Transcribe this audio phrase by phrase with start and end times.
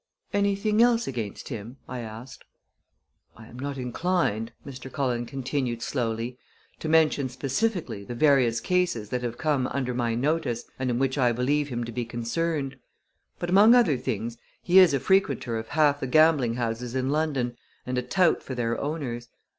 [0.33, 2.43] "Anything else against him?" I asked.
[3.37, 4.91] "I am not inclined," Mr.
[4.91, 6.39] Cullen continued slowly,
[6.79, 11.19] "to mention specifically the various cases that have come under my notice and in which
[11.19, 12.77] I believe him to be concerned;
[13.37, 17.55] but, among other things, he is a frequenter of half the gambling houses in London
[17.85, 19.27] and a tout for their owners.